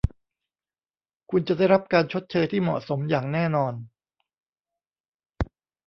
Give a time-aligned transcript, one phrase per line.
[1.31, 3.73] คุณจะได้รับการชดเชยที่เหมาะสมอย่างแน่นอน